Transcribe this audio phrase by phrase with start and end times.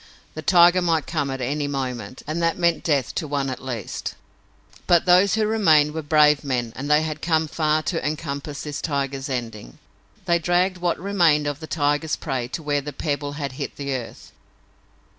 [0.33, 4.15] The tiger might come at any moment, and that meant death to one at least.
[4.87, 8.81] But those who remained were brave men and they had come far to encompass this
[8.81, 9.77] tiger's ending.
[10.25, 13.93] They dragged what remained of the tiger's prey to where the pebble had hit the
[13.93, 14.31] earth.